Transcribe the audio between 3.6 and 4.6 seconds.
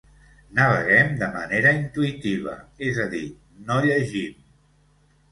no «llegim».